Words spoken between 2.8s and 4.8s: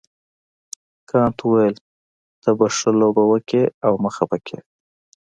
لوبه وکړې او مه خفه کیږه.